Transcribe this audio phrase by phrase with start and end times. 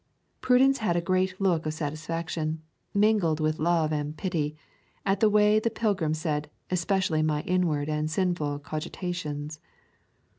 [0.41, 4.55] Prudence had a great look of satisfaction, mingled with love and pity,
[5.05, 9.59] at the way the pilgrim said 'especially my inward and sinful cogitations.'